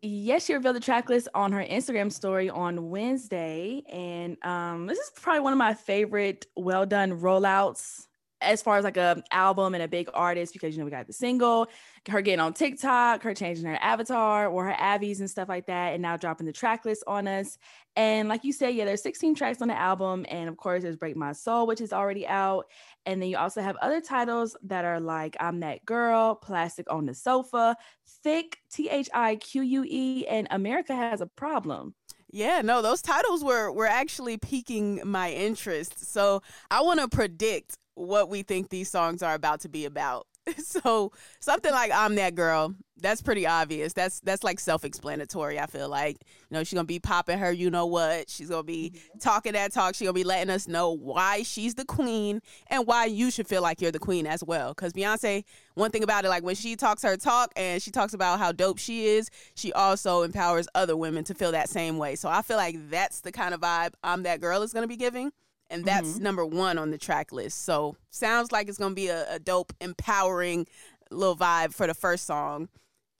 Yes, 0.00 0.46
she 0.46 0.54
revealed 0.54 0.76
the 0.76 0.80
track 0.80 1.08
list 1.10 1.28
on 1.34 1.52
her 1.52 1.62
Instagram 1.62 2.10
story 2.10 2.48
on 2.48 2.90
Wednesday. 2.90 3.82
And 3.90 4.36
um, 4.42 4.86
this 4.86 4.98
is 4.98 5.10
probably 5.14 5.40
one 5.40 5.52
of 5.52 5.58
my 5.58 5.74
favorite 5.74 6.46
well 6.56 6.86
done 6.86 7.20
rollouts 7.20 8.06
as 8.40 8.62
far 8.62 8.76
as 8.76 8.84
like 8.84 8.96
a 8.96 9.22
album 9.30 9.74
and 9.74 9.82
a 9.82 9.88
big 9.88 10.08
artist 10.12 10.52
because 10.52 10.74
you 10.74 10.78
know 10.78 10.84
we 10.84 10.90
got 10.90 11.06
the 11.06 11.12
single 11.12 11.66
her 12.08 12.20
getting 12.20 12.40
on 12.40 12.52
tiktok 12.52 13.22
her 13.22 13.34
changing 13.34 13.64
her 13.64 13.78
avatar 13.80 14.48
or 14.48 14.66
her 14.66 14.76
avies 14.94 15.20
and 15.20 15.30
stuff 15.30 15.48
like 15.48 15.66
that 15.66 15.94
and 15.94 16.02
now 16.02 16.16
dropping 16.16 16.46
the 16.46 16.52
track 16.52 16.84
list 16.84 17.02
on 17.06 17.26
us. 17.26 17.58
And 17.96 18.28
like 18.28 18.44
you 18.44 18.52
said 18.52 18.74
yeah 18.74 18.84
there's 18.84 19.02
16 19.02 19.34
tracks 19.34 19.62
on 19.62 19.68
the 19.68 19.78
album 19.78 20.26
and 20.28 20.48
of 20.48 20.56
course 20.56 20.82
there's 20.82 20.96
break 20.96 21.16
my 21.16 21.32
soul 21.32 21.66
which 21.66 21.80
is 21.80 21.92
already 21.92 22.26
out. 22.26 22.66
And 23.06 23.22
then 23.22 23.28
you 23.28 23.36
also 23.36 23.62
have 23.62 23.76
other 23.76 24.00
titles 24.00 24.56
that 24.64 24.84
are 24.84 25.00
like 25.00 25.36
i'm 25.40 25.60
that 25.60 25.84
girl 25.84 26.34
plastic 26.34 26.92
on 26.92 27.06
the 27.06 27.14
sofa 27.14 27.76
thick 28.22 28.58
t-h-i-q-u-e 28.70 30.26
and 30.26 30.46
america 30.50 30.94
has 30.94 31.20
a 31.20 31.26
problem. 31.26 31.94
Yeah, 32.30 32.60
no, 32.60 32.82
those 32.82 33.00
titles 33.00 33.42
were 33.42 33.72
were 33.72 33.86
actually 33.86 34.36
piquing 34.36 35.00
my 35.04 35.30
interest. 35.32 36.12
So 36.12 36.42
I 36.70 36.82
want 36.82 37.00
to 37.00 37.08
predict 37.08 37.78
what 37.96 38.28
we 38.28 38.42
think 38.42 38.68
these 38.68 38.90
songs 38.90 39.22
are 39.22 39.34
about 39.34 39.60
to 39.60 39.68
be 39.68 39.84
about. 39.84 40.26
So 40.58 41.10
something 41.40 41.72
like 41.72 41.90
I'm 41.92 42.14
that 42.16 42.36
girl, 42.36 42.74
that's 43.00 43.20
pretty 43.20 43.46
obvious. 43.46 43.92
That's 43.92 44.20
that's 44.20 44.44
like 44.44 44.60
self-explanatory, 44.60 45.58
I 45.58 45.66
feel 45.66 45.88
like. 45.88 46.18
You 46.48 46.54
know, 46.54 46.64
she's 46.64 46.74
gonna 46.74 46.84
be 46.84 47.00
popping 47.00 47.38
her 47.38 47.50
you 47.50 47.68
know 47.68 47.86
what. 47.86 48.30
She's 48.30 48.48
gonna 48.48 48.62
be 48.62 48.92
mm-hmm. 48.94 49.18
talking 49.18 49.54
that 49.54 49.72
talk. 49.72 49.96
She's 49.96 50.06
gonna 50.06 50.12
be 50.12 50.22
letting 50.22 50.50
us 50.50 50.68
know 50.68 50.92
why 50.92 51.42
she's 51.42 51.74
the 51.74 51.84
queen 51.84 52.40
and 52.68 52.86
why 52.86 53.06
you 53.06 53.32
should 53.32 53.48
feel 53.48 53.62
like 53.62 53.80
you're 53.80 53.90
the 53.90 53.98
queen 53.98 54.24
as 54.24 54.44
well. 54.44 54.72
Cause 54.74 54.92
Beyonce, 54.92 55.42
one 55.74 55.90
thing 55.90 56.04
about 56.04 56.24
it, 56.24 56.28
like 56.28 56.44
when 56.44 56.54
she 56.54 56.76
talks 56.76 57.02
her 57.02 57.16
talk 57.16 57.52
and 57.56 57.82
she 57.82 57.90
talks 57.90 58.14
about 58.14 58.38
how 58.38 58.52
dope 58.52 58.78
she 58.78 59.06
is, 59.06 59.30
she 59.56 59.72
also 59.72 60.22
empowers 60.22 60.68
other 60.76 60.96
women 60.96 61.24
to 61.24 61.34
feel 61.34 61.50
that 61.52 61.68
same 61.68 61.98
way. 61.98 62.14
So 62.14 62.28
I 62.28 62.42
feel 62.42 62.56
like 62.56 62.76
that's 62.88 63.20
the 63.22 63.32
kind 63.32 63.52
of 63.52 63.60
vibe 63.60 63.94
I'm 64.04 64.22
that 64.22 64.40
girl 64.40 64.62
is 64.62 64.72
gonna 64.72 64.86
be 64.86 64.96
giving 64.96 65.32
and 65.70 65.84
that's 65.84 66.14
mm-hmm. 66.14 66.22
number 66.22 66.44
one 66.44 66.78
on 66.78 66.90
the 66.90 66.98
track 66.98 67.32
list. 67.32 67.64
So 67.64 67.96
sounds 68.10 68.52
like 68.52 68.68
it's 68.68 68.78
gonna 68.78 68.94
be 68.94 69.08
a, 69.08 69.34
a, 69.34 69.38
dope, 69.38 69.72
empowering 69.80 70.66
little 71.10 71.36
vibe 71.36 71.74
for 71.74 71.86
the 71.86 71.94
first 71.94 72.26
song, 72.26 72.68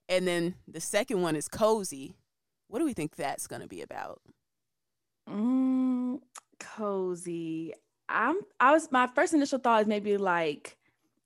and 0.09 0.27
then 0.27 0.55
the 0.67 0.81
second 0.81 1.21
one 1.21 1.35
is 1.35 1.47
cozy. 1.47 2.15
What 2.67 2.79
do 2.79 2.85
we 2.85 2.93
think 2.93 3.15
that's 3.15 3.47
gonna 3.47 3.67
be 3.67 3.81
about? 3.81 4.21
Mm, 5.29 6.19
cozy. 6.59 7.73
I'm. 8.09 8.39
I 8.59 8.71
was. 8.71 8.91
My 8.91 9.07
first 9.07 9.33
initial 9.33 9.59
thought 9.59 9.81
is 9.81 9.87
maybe 9.87 10.17
like, 10.17 10.77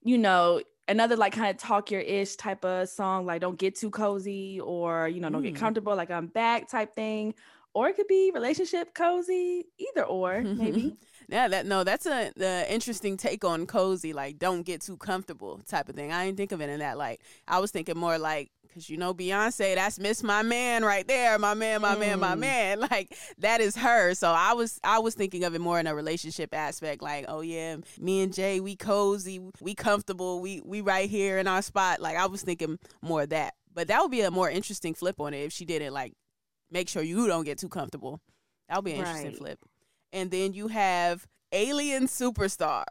you 0.03 0.17
know, 0.17 0.61
another 0.87 1.15
like 1.15 1.33
kind 1.33 1.49
of 1.49 1.57
talk 1.57 1.91
your 1.91 2.01
ish 2.01 2.35
type 2.35 2.65
of 2.65 2.89
song, 2.89 3.25
like 3.25 3.41
don't 3.41 3.57
get 3.57 3.75
too 3.75 3.89
cozy 3.89 4.59
or 4.59 5.07
you 5.07 5.19
know 5.19 5.29
don't 5.29 5.43
get 5.43 5.53
Mm. 5.53 5.59
comfortable, 5.59 5.95
like 5.95 6.11
I'm 6.11 6.27
back 6.27 6.69
type 6.69 6.93
thing. 6.93 7.33
Or 7.73 7.87
it 7.87 7.95
could 7.95 8.07
be 8.07 8.31
relationship 8.33 8.93
cozy, 8.93 9.65
either 9.79 10.03
or 10.05 10.41
maybe. 10.41 10.97
Yeah, 11.29 11.47
that 11.47 11.65
no, 11.65 11.85
that's 11.85 12.05
a 12.07 12.31
the 12.35 12.65
interesting 12.69 13.15
take 13.15 13.45
on 13.45 13.65
cozy. 13.65 14.11
Like, 14.11 14.37
don't 14.37 14.63
get 14.63 14.81
too 14.81 14.97
comfortable 14.97 15.61
type 15.65 15.87
of 15.87 15.95
thing. 15.95 16.11
I 16.11 16.25
didn't 16.25 16.37
think 16.37 16.51
of 16.51 16.59
it 16.59 16.69
in 16.69 16.79
that 16.79 16.97
light. 16.97 17.21
I 17.47 17.59
was 17.59 17.71
thinking 17.71 17.95
more 17.95 18.17
like, 18.17 18.49
cause 18.73 18.89
you 18.89 18.97
know 18.97 19.13
Beyonce, 19.13 19.75
that's 19.75 19.97
Miss 19.97 20.23
My 20.23 20.41
Man 20.41 20.83
right 20.83 21.07
there, 21.07 21.39
my 21.39 21.53
man, 21.53 21.79
my 21.81 21.95
man, 21.95 22.19
my 22.19 22.35
Mm. 22.35 22.39
man. 22.39 22.79
Like 22.91 23.15
that 23.37 23.61
is 23.61 23.77
her. 23.77 24.13
So 24.13 24.29
I 24.31 24.53
was 24.53 24.77
I 24.83 24.99
was 24.99 25.15
thinking 25.15 25.45
of 25.45 25.55
it 25.55 25.61
more 25.61 25.79
in 25.79 25.87
a 25.87 25.95
relationship 25.95 26.53
aspect. 26.53 27.01
Like, 27.01 27.25
oh 27.29 27.39
yeah, 27.39 27.77
me 27.97 28.23
and 28.23 28.33
Jay, 28.33 28.59
we 28.59 28.75
cozy, 28.75 29.39
we 29.61 29.73
comfortable, 29.73 30.41
we 30.41 30.59
we 30.65 30.81
right 30.81 31.09
here 31.09 31.37
in 31.37 31.47
our 31.47 31.61
spot. 31.61 32.01
Like 32.01 32.17
I 32.17 32.25
was 32.25 32.41
thinking 32.41 32.77
more 33.01 33.21
of 33.21 33.29
that. 33.29 33.53
But 33.73 33.87
that 33.87 34.01
would 34.01 34.11
be 34.11 34.19
a 34.19 34.31
more 34.31 34.49
interesting 34.49 34.95
flip 34.95 35.21
on 35.21 35.33
it 35.33 35.43
if 35.45 35.53
she 35.53 35.63
didn't 35.63 35.93
like 35.93 36.11
make 36.71 36.89
sure 36.89 37.03
you 37.03 37.27
don't 37.27 37.43
get 37.43 37.57
too 37.59 37.69
comfortable. 37.69 38.19
That'll 38.67 38.81
be 38.81 38.91
an 38.93 38.99
interesting 38.99 39.27
Right. 39.27 39.37
flip 39.37 39.59
and 40.13 40.31
then 40.31 40.53
you 40.53 40.67
have 40.69 41.27
Alien 41.51 42.07
Superstar. 42.07 42.83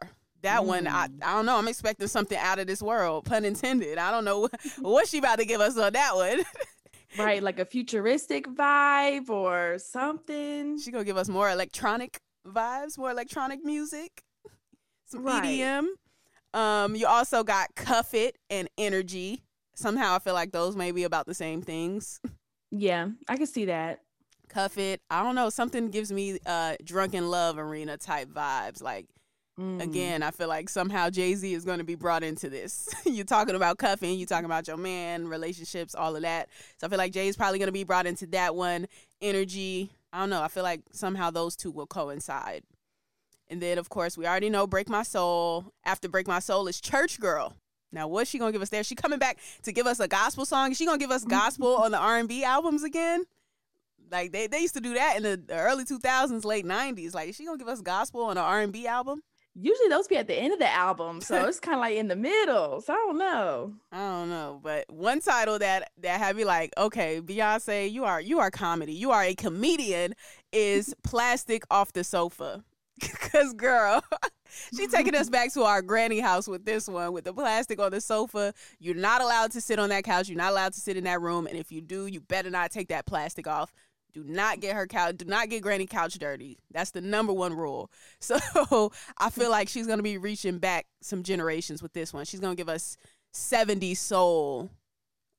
That 0.43 0.65
one, 0.65 0.87
I, 0.87 1.07
Mm. 1.07 1.23
I 1.23 1.33
don't 1.35 1.45
know. 1.45 1.57
I'm 1.57 1.67
expecting 1.67 2.07
something 2.07 2.37
out 2.37 2.57
of 2.59 2.65
this 2.67 2.81
world, 2.81 3.25
pun 3.25 3.45
intended. 3.45 3.97
I 3.99 4.09
don't 4.11 4.25
know 4.25 4.47
what 4.79 5.07
she 5.07 5.19
about 5.19 5.37
to 5.39 5.45
give 5.45 5.61
us 5.61 5.77
on 5.77 5.93
that 5.93 6.15
one. 6.15 6.43
right, 7.17 7.43
like 7.43 7.59
a 7.59 7.65
futuristic 7.65 8.47
vibe 8.47 9.29
or 9.29 9.77
something. 9.79 10.79
she 10.79 10.89
gonna 10.91 11.03
give 11.03 11.17
us 11.17 11.29
more 11.29 11.49
electronic 11.49 12.19
vibes, 12.47 12.97
more 12.97 13.11
electronic 13.11 13.63
music, 13.63 14.23
some 15.05 15.23
Right. 15.23 15.43
EDM. 15.43 15.87
Um, 16.53 16.95
you 16.95 17.05
also 17.07 17.43
got 17.43 17.73
Cuff 17.75 18.13
It 18.13 18.37
and 18.49 18.67
Energy. 18.77 19.43
Somehow 19.75 20.15
I 20.15 20.19
feel 20.19 20.33
like 20.33 20.51
those 20.51 20.75
may 20.75 20.91
be 20.91 21.03
about 21.03 21.25
the 21.27 21.33
same 21.35 21.61
things. 21.61 22.19
Yeah, 22.71 23.09
I 23.27 23.37
can 23.37 23.47
see 23.47 23.65
that. 23.65 24.01
Cuff 24.49 24.77
It, 24.77 25.01
I 25.09 25.23
don't 25.23 25.35
know. 25.35 25.49
Something 25.49 25.89
gives 25.89 26.11
me 26.11 26.39
uh 26.45 26.75
Drunk 26.83 27.13
in 27.13 27.29
Love 27.29 27.57
arena 27.57 27.97
type 27.97 28.29
vibes. 28.29 28.81
Like 28.81 29.07
Mm. 29.59 29.81
Again, 29.81 30.23
I 30.23 30.31
feel 30.31 30.47
like 30.47 30.69
somehow 30.69 31.09
Jay 31.09 31.35
Z 31.35 31.53
is 31.53 31.65
going 31.65 31.79
to 31.79 31.83
be 31.83 31.95
brought 31.95 32.23
into 32.23 32.49
this. 32.49 32.89
you're 33.05 33.25
talking 33.25 33.55
about 33.55 33.77
cuffing, 33.77 34.17
you're 34.17 34.27
talking 34.27 34.45
about 34.45 34.67
your 34.67 34.77
man, 34.77 35.27
relationships, 35.27 35.93
all 35.93 36.15
of 36.15 36.21
that. 36.21 36.49
So 36.77 36.87
I 36.87 36.89
feel 36.89 36.97
like 36.97 37.11
Jay 37.11 37.27
is 37.27 37.35
probably 37.35 37.59
going 37.59 37.67
to 37.67 37.73
be 37.73 37.83
brought 37.83 38.05
into 38.07 38.25
that 38.27 38.55
one. 38.55 38.87
Energy, 39.21 39.91
I 40.13 40.19
don't 40.21 40.29
know. 40.29 40.41
I 40.41 40.47
feel 40.47 40.63
like 40.63 40.81
somehow 40.93 41.31
those 41.31 41.55
two 41.55 41.69
will 41.71 41.85
coincide. 41.85 42.63
And 43.49 43.61
then, 43.61 43.77
of 43.77 43.89
course, 43.89 44.17
we 44.17 44.25
already 44.25 44.49
know 44.49 44.65
Break 44.65 44.87
My 44.87 45.03
Soul. 45.03 45.65
After 45.83 46.07
Break 46.07 46.27
My 46.27 46.39
Soul 46.39 46.67
is 46.67 46.79
Church 46.79 47.19
Girl. 47.19 47.53
Now, 47.91 48.07
what's 48.07 48.29
she 48.29 48.39
gonna 48.39 48.51
give 48.51 48.61
us 48.61 48.69
there? 48.69 48.83
She 48.83 48.95
coming 48.95 49.19
back 49.19 49.39
to 49.63 49.71
give 49.71 49.87
us 49.87 49.99
a 49.99 50.07
gospel 50.07 50.45
song. 50.45 50.71
Is 50.71 50.77
she 50.77 50.85
gonna 50.85 50.97
give 50.97 51.11
us 51.11 51.21
mm-hmm. 51.21 51.31
gospel 51.31 51.75
on 51.75 51.91
the 51.91 51.97
R 51.97 52.17
and 52.17 52.29
B 52.29 52.43
albums 52.43 52.83
again? 52.83 53.25
Like 54.11 54.31
they, 54.31 54.47
they 54.47 54.59
used 54.59 54.73
to 54.75 54.81
do 54.81 54.93
that 54.93 55.17
in 55.17 55.23
the, 55.23 55.37
the 55.37 55.55
early 55.55 55.85
two 55.85 55.99
thousands, 55.99 56.45
late 56.45 56.65
nineties. 56.65 57.13
Like 57.13 57.29
is 57.29 57.35
she 57.35 57.45
gonna 57.45 57.57
give 57.57 57.67
us 57.67 57.81
gospel 57.81 58.23
on 58.23 58.37
an 58.37 58.43
R 58.43 58.61
and 58.61 58.73
B 58.73 58.87
album? 58.87 59.23
Usually 59.53 59.89
those 59.89 60.07
be 60.07 60.15
at 60.15 60.27
the 60.27 60.35
end 60.35 60.53
of 60.53 60.59
the 60.59 60.71
album, 60.71 61.19
so 61.19 61.45
it's 61.47 61.59
kind 61.59 61.75
of 61.75 61.81
like 61.81 61.95
in 61.95 62.07
the 62.07 62.15
middle. 62.15 62.79
So 62.79 62.93
I 62.93 62.95
don't 62.95 63.17
know. 63.17 63.73
I 63.91 63.97
don't 63.97 64.29
know, 64.29 64.59
but 64.63 64.89
one 64.89 65.19
title 65.19 65.59
that 65.59 65.91
that 65.99 66.19
have 66.19 66.37
me 66.37 66.45
like, 66.45 66.73
okay, 66.77 67.19
Beyonce, 67.21 67.91
you 67.91 68.05
are 68.05 68.21
you 68.21 68.39
are 68.39 68.49
comedy, 68.49 68.93
you 68.93 69.11
are 69.11 69.23
a 69.23 69.35
comedian, 69.35 70.13
is 70.53 70.95
"Plastic 71.03 71.63
Off 71.69 71.91
the 71.91 72.05
Sofa," 72.05 72.63
because 73.01 73.53
girl, 73.53 74.03
she 74.75 74.87
taking 74.87 75.15
us 75.15 75.29
back 75.29 75.51
to 75.53 75.63
our 75.63 75.81
granny 75.81 76.19
house 76.19 76.47
with 76.47 76.65
this 76.65 76.87
one, 76.87 77.13
with 77.13 77.25
the 77.25 77.33
plastic 77.33 77.79
on 77.79 77.91
the 77.91 78.01
sofa. 78.01 78.53
You're 78.79 78.95
not 78.95 79.21
allowed 79.21 79.51
to 79.51 79.61
sit 79.61 79.79
on 79.79 79.89
that 79.89 80.03
couch. 80.03 80.29
You're 80.29 80.37
not 80.37 80.51
allowed 80.51 80.73
to 80.73 80.79
sit 80.79 80.97
in 80.97 81.03
that 81.05 81.21
room, 81.21 81.47
and 81.47 81.57
if 81.57 81.71
you 81.71 81.81
do, 81.81 82.05
you 82.05 82.21
better 82.21 82.49
not 82.49 82.71
take 82.71 82.89
that 82.89 83.05
plastic 83.05 83.47
off. 83.47 83.73
Do 84.13 84.23
not 84.25 84.59
get 84.59 84.75
her 84.75 84.87
couch. 84.87 85.17
Do 85.17 85.25
not 85.25 85.49
get 85.49 85.61
Granny 85.61 85.85
couch 85.85 86.15
dirty. 86.15 86.57
That's 86.71 86.91
the 86.91 87.01
number 87.01 87.33
one 87.33 87.53
rule. 87.53 87.89
So 88.19 88.91
I 89.17 89.29
feel 89.29 89.49
like 89.49 89.67
she's 89.67 89.87
gonna 89.87 90.03
be 90.03 90.17
reaching 90.17 90.59
back 90.59 90.85
some 91.01 91.23
generations 91.23 91.81
with 91.81 91.93
this 91.93 92.13
one. 92.13 92.25
She's 92.25 92.39
gonna 92.39 92.55
give 92.55 92.69
us 92.69 92.97
70 93.33 93.95
soul 93.95 94.69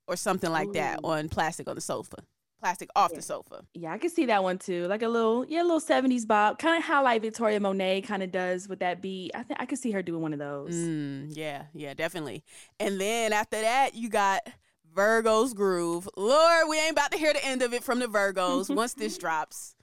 or 0.07 0.17
something 0.17 0.51
like 0.51 0.73
that 0.73 0.99
Ooh. 0.99 1.09
on 1.09 1.29
plastic 1.29 1.69
on 1.69 1.75
the 1.77 1.81
sofa. 1.81 2.17
Plastic 2.63 2.89
off 2.95 3.11
Yeah. 3.11 3.17
the 3.17 3.23
sofa. 3.23 3.65
Yeah, 3.75 3.93
I 3.93 3.99
can 3.99 4.09
see 4.09 4.27
that 4.27 4.43
one 4.45 4.57
too. 4.57 4.87
Like 4.87 5.03
a 5.03 5.09
little, 5.09 5.45
yeah, 5.49 5.63
a 5.63 5.65
little 5.65 5.81
70s 5.81 6.25
bop. 6.27 6.61
Kind 6.61 6.79
of 6.79 6.85
how 6.85 7.03
like 7.03 7.21
Victoria 7.21 7.59
Monet 7.59 8.03
kind 8.03 8.23
of 8.23 8.31
does 8.31 8.69
with 8.69 8.79
that 8.79 9.03
beat. 9.03 9.33
I 9.35 9.43
think 9.43 9.61
I 9.61 9.67
could 9.67 9.79
see 9.81 9.91
her 9.91 10.01
doing 10.01 10.23
one 10.23 10.33
of 10.33 10.39
those. 10.39 10.73
Mm, 10.75 11.27
yeah, 11.37 11.65
yeah, 11.75 11.93
definitely. 11.95 12.45
And 12.79 13.01
then 13.01 13.33
after 13.33 13.61
that, 13.61 13.95
you 13.97 14.09
got 14.09 14.47
Virgo's 14.95 15.55
Groove. 15.55 16.09
Lord, 16.17 16.69
we 16.69 16.79
ain't 16.79 16.93
about 16.93 17.11
to 17.13 17.19
hear 17.19 17.33
the 17.33 17.45
end 17.45 17.63
of 17.63 17.73
it 17.75 17.83
from 17.83 17.99
the 17.99 18.07
Virgos 18.07 18.73
once 18.75 18.95
this 18.95 19.19
drops. 19.19 19.75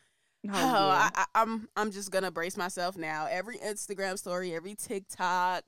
Oh, 0.47 0.51
Oh, 0.53 0.53
yeah. 0.53 1.09
I, 1.13 1.25
I, 1.35 1.41
I'm 1.41 1.67
I'm 1.75 1.91
just 1.91 2.11
gonna 2.11 2.31
brace 2.31 2.55
myself 2.55 2.95
now. 2.95 3.27
Every 3.29 3.57
Instagram 3.57 4.17
story, 4.17 4.53
every 4.55 4.73
TikTok, 4.75 5.63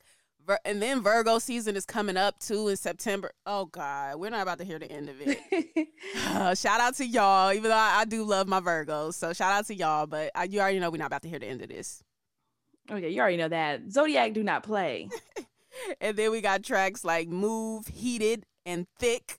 and 0.65 0.81
then 0.81 1.01
Virgo 1.01 1.39
season 1.39 1.75
is 1.75 1.85
coming 1.85 2.17
up 2.17 2.39
too 2.39 2.67
in 2.67 2.75
September. 2.77 3.31
Oh 3.45 3.65
God, 3.65 4.17
we're 4.19 4.29
not 4.29 4.41
about 4.41 4.57
to 4.59 4.63
hear 4.63 4.79
the 4.79 4.91
end 4.91 5.09
of 5.09 5.15
it. 5.21 5.37
Uh, 6.27 6.55
shout 6.55 6.79
out 6.81 6.95
to 6.95 7.05
y'all, 7.05 7.51
even 7.53 7.69
though 7.69 7.75
I, 7.75 7.99
I 7.99 8.05
do 8.05 8.23
love 8.23 8.47
my 8.47 8.59
Virgos. 8.59 9.13
So 9.13 9.33
shout 9.33 9.51
out 9.53 9.67
to 9.67 9.75
y'all, 9.75 10.07
but 10.07 10.31
I, 10.35 10.45
you 10.45 10.59
already 10.59 10.79
know 10.79 10.89
we're 10.89 10.97
not 10.97 11.07
about 11.07 11.21
to 11.21 11.29
hear 11.29 11.39
the 11.39 11.45
end 11.45 11.61
of 11.61 11.69
this. 11.69 12.03
oh 12.89 12.95
yeah, 12.95 13.07
you 13.07 13.21
already 13.21 13.37
know 13.37 13.47
that. 13.49 13.91
Zodiac 13.91 14.33
do 14.33 14.43
not 14.43 14.63
play. 14.63 15.09
And 16.01 16.17
then 16.17 16.31
we 16.31 16.41
got 16.41 16.63
tracks 16.63 17.05
like 17.05 17.29
Move, 17.29 17.87
Heated, 17.87 18.45
and 18.65 18.87
Thick. 18.99 19.37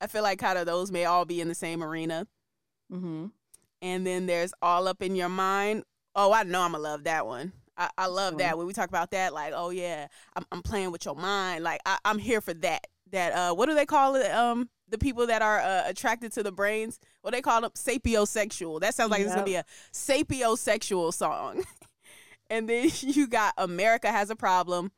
I 0.00 0.06
feel 0.06 0.22
like 0.22 0.38
kind 0.38 0.56
of 0.56 0.66
those 0.66 0.92
may 0.92 1.04
all 1.04 1.24
be 1.24 1.40
in 1.40 1.48
the 1.48 1.54
same 1.54 1.82
arena. 1.82 2.28
hmm 2.88 3.26
And 3.82 4.06
then 4.06 4.26
there's 4.26 4.52
All 4.62 4.86
Up 4.86 5.02
in 5.02 5.16
Your 5.16 5.28
Mind. 5.28 5.82
Oh, 6.14 6.32
I 6.32 6.44
know 6.44 6.60
I'm 6.62 6.72
gonna 6.72 6.82
love 6.84 7.04
that 7.04 7.26
one. 7.26 7.52
I, 7.76 7.90
I 7.98 8.06
love 8.06 8.32
Sure. 8.32 8.38
that 8.38 8.58
when 8.58 8.66
we 8.66 8.72
talk 8.72 8.88
about 8.88 9.10
that. 9.12 9.32
Like, 9.34 9.52
oh 9.54 9.70
yeah, 9.70 10.06
I'm, 10.36 10.44
I'm 10.52 10.62
playing 10.62 10.90
with 10.92 11.04
your 11.04 11.14
mind. 11.16 11.64
Like, 11.64 11.80
I, 11.86 11.98
I'm 12.04 12.18
here 12.18 12.40
for 12.40 12.54
that. 12.54 12.86
That 13.10 13.32
uh, 13.32 13.54
what 13.54 13.68
do 13.68 13.74
they 13.74 13.86
call 13.86 14.16
it? 14.16 14.30
Um, 14.30 14.68
the 14.88 14.98
people 14.98 15.26
that 15.26 15.42
are 15.42 15.60
uh, 15.60 15.82
attracted 15.86 16.32
to 16.32 16.42
the 16.42 16.52
brains. 16.52 16.98
What 17.22 17.32
they 17.32 17.42
call 17.42 17.60
them? 17.60 17.70
Sapiosexual. 17.74 18.80
That 18.80 18.94
sounds 18.94 19.10
like 19.10 19.20
it's 19.22 19.32
gonna 19.34 19.44
be 19.44 19.56
a 19.56 19.64
sapiosexual 19.92 21.12
song. 21.12 21.64
and 22.50 22.68
then 22.68 22.90
you 23.00 23.26
got 23.26 23.54
America 23.58 24.10
has 24.10 24.30
a 24.30 24.36
problem. 24.36 24.92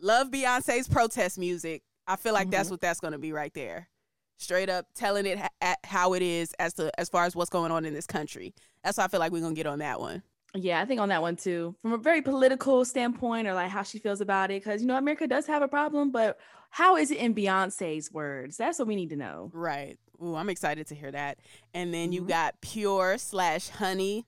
Love 0.00 0.30
Beyonce's 0.30 0.88
protest 0.88 1.38
music. 1.38 1.82
I 2.06 2.16
feel 2.16 2.32
like 2.32 2.50
that's 2.50 2.70
what 2.70 2.80
that's 2.80 3.00
gonna 3.00 3.18
be 3.18 3.32
right 3.32 3.52
there 3.54 3.88
straight 4.40 4.70
up 4.70 4.86
telling 4.94 5.26
it 5.26 5.38
ha- 5.38 5.48
at 5.60 5.78
how 5.84 6.14
it 6.14 6.22
is 6.22 6.54
as 6.58 6.72
to 6.72 6.90
as 6.98 7.10
far 7.10 7.24
as 7.26 7.36
what's 7.36 7.50
going 7.50 7.70
on 7.70 7.84
in 7.84 7.92
this 7.92 8.06
country. 8.06 8.54
That's 8.82 8.96
why 8.96 9.04
I 9.04 9.08
feel 9.08 9.20
like 9.20 9.32
we're 9.32 9.42
gonna 9.42 9.54
get 9.54 9.66
on 9.66 9.80
that 9.80 10.00
one. 10.00 10.22
Yeah, 10.54 10.80
I 10.80 10.84
think 10.84 11.00
on 11.00 11.10
that 11.10 11.22
one 11.22 11.36
too, 11.36 11.76
from 11.80 11.92
a 11.92 11.98
very 11.98 12.22
political 12.22 12.84
standpoint, 12.84 13.46
or 13.46 13.54
like 13.54 13.70
how 13.70 13.82
she 13.82 13.98
feels 13.98 14.20
about 14.20 14.50
it, 14.50 14.62
because 14.64 14.80
you 14.80 14.88
know 14.88 14.96
America 14.96 15.26
does 15.26 15.46
have 15.46 15.62
a 15.62 15.68
problem, 15.68 16.10
but 16.10 16.38
how 16.70 16.96
is 16.96 17.10
it 17.10 17.18
in 17.18 17.34
Beyonce's 17.34 18.10
words? 18.12 18.56
That's 18.56 18.78
what 18.78 18.88
we 18.88 18.96
need 18.96 19.10
to 19.10 19.16
know. 19.16 19.50
Right. 19.52 19.98
Ooh, 20.22 20.34
I'm 20.34 20.50
excited 20.50 20.86
to 20.88 20.94
hear 20.94 21.10
that. 21.12 21.38
And 21.72 21.94
then 21.94 22.12
you 22.12 22.22
Mhm. 22.22 22.28
got 22.28 22.60
pure 22.60 23.16
slash 23.18 23.68
honey. 23.68 24.26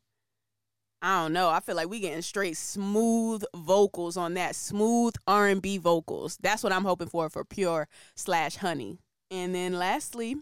I 1.03 1.23
don't 1.23 1.33
know. 1.33 1.51
I 1.51 1.59
feel 1.59 1.75
like 1.75 1.89
we 1.89 1.99
getting 1.99 2.23
straight 2.23 2.57
smooth 2.57 3.43
vocals 3.55 4.17
on 4.17 4.35
that. 4.35 4.55
Smooth 4.55 5.15
R 5.27 5.49
and 5.49 5.61
B 5.61 5.77
vocals. 5.77 6.39
That's 6.41 6.63
what 6.63 6.73
I'm 6.73 6.85
hoping 6.85 7.09
for 7.09 7.29
for 7.29 7.45
pure 7.45 7.89
slash 8.15 8.57
honey. 8.57 9.01
And 9.31 9.53
then 9.55 9.73
lastly, 9.73 10.37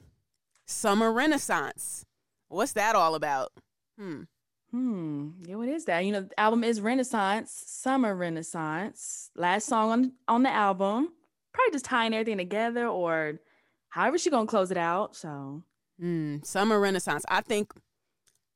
summer 0.66 1.10
renaissance. 1.10 2.04
What's 2.49 2.72
that 2.75 2.94
all 2.94 3.14
about? 3.14 3.52
Hmm. 3.99 4.25
Hmm. 4.70 5.30
Yeah, 5.44 5.56
what 5.56 5.68
is 5.68 5.84
that? 5.86 6.04
You 6.04 6.12
know, 6.12 6.20
the 6.22 6.38
album 6.40 6.62
is 6.62 6.80
Renaissance, 6.80 7.50
Summer 7.66 8.14
Renaissance. 8.14 9.30
Last 9.34 9.66
song 9.66 9.90
on 9.90 10.12
on 10.28 10.42
the 10.42 10.50
album. 10.52 11.08
Probably 11.52 11.72
just 11.72 11.84
tying 11.84 12.14
everything 12.14 12.38
together, 12.38 12.86
or 12.86 13.40
however 13.88 14.18
she 14.18 14.30
gonna 14.30 14.46
close 14.46 14.70
it 14.70 14.76
out. 14.76 15.16
So 15.16 15.62
Mm, 16.00 16.44
summer 16.46 16.80
renaissance. 16.80 17.26
I 17.28 17.42
think 17.42 17.74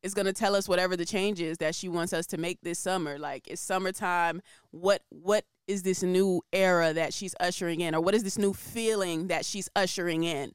it's 0.02 0.14
gonna 0.14 0.32
tell 0.32 0.54
us 0.54 0.66
whatever 0.68 0.96
the 0.96 1.04
change 1.04 1.40
is 1.40 1.58
that 1.58 1.74
she 1.74 1.88
wants 1.88 2.12
us 2.12 2.26
to 2.28 2.38
make 2.38 2.58
this 2.62 2.78
summer. 2.78 3.18
Like 3.18 3.48
it's 3.48 3.60
summertime. 3.60 4.40
What 4.70 5.02
what 5.10 5.44
is 5.66 5.82
this 5.82 6.02
new 6.02 6.42
era 6.52 6.92
that 6.92 7.12
she's 7.12 7.34
ushering 7.40 7.80
in, 7.80 7.94
or 7.94 8.00
what 8.00 8.14
is 8.14 8.22
this 8.22 8.38
new 8.38 8.52
feeling 8.54 9.26
that 9.28 9.44
she's 9.44 9.68
ushering 9.74 10.24
in? 10.24 10.52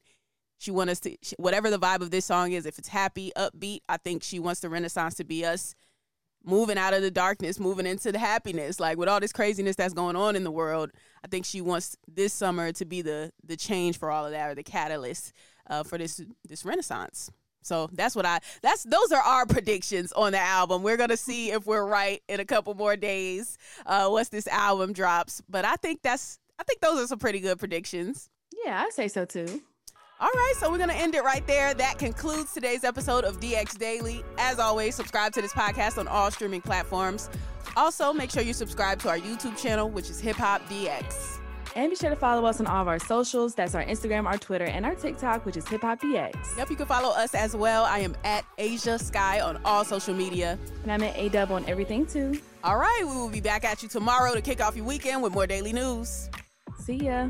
She 0.60 0.70
wants 0.70 0.92
us 0.92 1.00
to 1.00 1.16
whatever 1.38 1.70
the 1.70 1.78
vibe 1.78 2.02
of 2.02 2.10
this 2.10 2.26
song 2.26 2.52
is. 2.52 2.66
If 2.66 2.78
it's 2.78 2.88
happy, 2.88 3.32
upbeat, 3.34 3.80
I 3.88 3.96
think 3.96 4.22
she 4.22 4.38
wants 4.38 4.60
the 4.60 4.68
renaissance 4.68 5.14
to 5.14 5.24
be 5.24 5.42
us 5.42 5.74
moving 6.44 6.76
out 6.76 6.92
of 6.92 7.00
the 7.00 7.10
darkness, 7.10 7.58
moving 7.58 7.86
into 7.86 8.12
the 8.12 8.18
happiness. 8.18 8.78
Like 8.78 8.98
with 8.98 9.08
all 9.08 9.20
this 9.20 9.32
craziness 9.32 9.76
that's 9.76 9.94
going 9.94 10.16
on 10.16 10.36
in 10.36 10.44
the 10.44 10.50
world, 10.50 10.90
I 11.24 11.28
think 11.28 11.46
she 11.46 11.62
wants 11.62 11.96
this 12.06 12.34
summer 12.34 12.72
to 12.72 12.84
be 12.84 13.00
the 13.00 13.32
the 13.42 13.56
change 13.56 13.98
for 13.98 14.10
all 14.10 14.26
of 14.26 14.32
that 14.32 14.50
or 14.50 14.54
the 14.54 14.62
catalyst 14.62 15.32
uh, 15.70 15.82
for 15.82 15.96
this 15.96 16.20
this 16.46 16.62
renaissance. 16.66 17.30
So 17.62 17.88
that's 17.94 18.14
what 18.14 18.26
I 18.26 18.40
that's 18.60 18.82
those 18.84 19.12
are 19.12 19.22
our 19.22 19.46
predictions 19.46 20.12
on 20.12 20.32
the 20.32 20.40
album. 20.40 20.82
We're 20.82 20.98
gonna 20.98 21.16
see 21.16 21.52
if 21.52 21.66
we're 21.66 21.86
right 21.86 22.22
in 22.28 22.38
a 22.38 22.44
couple 22.44 22.74
more 22.74 22.96
days 22.96 23.56
uh, 23.86 24.08
once 24.10 24.28
this 24.28 24.46
album 24.46 24.92
drops. 24.92 25.40
But 25.48 25.64
I 25.64 25.76
think 25.76 26.02
that's 26.02 26.38
I 26.58 26.64
think 26.64 26.80
those 26.80 27.02
are 27.02 27.06
some 27.06 27.18
pretty 27.18 27.40
good 27.40 27.58
predictions. 27.58 28.28
Yeah, 28.62 28.84
I 28.86 28.90
say 28.90 29.08
so 29.08 29.24
too. 29.24 29.62
All 30.20 30.28
right, 30.34 30.52
so 30.58 30.70
we're 30.70 30.76
going 30.76 30.90
to 30.90 30.96
end 30.96 31.14
it 31.14 31.24
right 31.24 31.46
there. 31.46 31.72
That 31.72 31.98
concludes 31.98 32.52
today's 32.52 32.84
episode 32.84 33.24
of 33.24 33.40
DX 33.40 33.78
Daily. 33.78 34.22
As 34.36 34.58
always, 34.58 34.94
subscribe 34.94 35.32
to 35.32 35.40
this 35.40 35.54
podcast 35.54 35.96
on 35.96 36.06
all 36.08 36.30
streaming 36.30 36.60
platforms. 36.60 37.30
Also, 37.74 38.12
make 38.12 38.30
sure 38.30 38.42
you 38.42 38.52
subscribe 38.52 38.98
to 39.00 39.08
our 39.08 39.16
YouTube 39.16 39.56
channel, 39.56 39.88
which 39.88 40.10
is 40.10 40.20
Hip 40.20 40.36
Hop 40.36 40.60
DX. 40.68 41.38
And 41.74 41.88
be 41.88 41.96
sure 41.96 42.10
to 42.10 42.16
follow 42.16 42.44
us 42.44 42.60
on 42.60 42.66
all 42.66 42.82
of 42.82 42.88
our 42.88 42.98
socials. 42.98 43.54
That's 43.54 43.74
our 43.74 43.82
Instagram, 43.82 44.26
our 44.26 44.36
Twitter, 44.36 44.66
and 44.66 44.84
our 44.84 44.94
TikTok, 44.94 45.46
which 45.46 45.56
is 45.56 45.66
Hip 45.68 45.80
Hop 45.80 46.02
DX. 46.02 46.58
Yep, 46.58 46.68
you 46.68 46.76
can 46.76 46.86
follow 46.86 47.14
us 47.14 47.34
as 47.34 47.56
well. 47.56 47.84
I 47.84 48.00
am 48.00 48.14
at 48.24 48.44
Asia 48.58 48.98
Sky 48.98 49.40
on 49.40 49.58
all 49.64 49.86
social 49.86 50.12
media. 50.12 50.58
And 50.82 50.92
I'm 50.92 51.02
at 51.02 51.16
A 51.16 51.30
Dub 51.30 51.50
on 51.50 51.64
everything 51.66 52.04
too. 52.04 52.38
All 52.62 52.76
right, 52.76 53.00
we 53.06 53.14
will 53.14 53.30
be 53.30 53.40
back 53.40 53.64
at 53.64 53.82
you 53.82 53.88
tomorrow 53.88 54.34
to 54.34 54.42
kick 54.42 54.60
off 54.60 54.76
your 54.76 54.84
weekend 54.84 55.22
with 55.22 55.32
more 55.32 55.46
daily 55.46 55.72
news. 55.72 56.28
See 56.78 57.06
ya. 57.06 57.28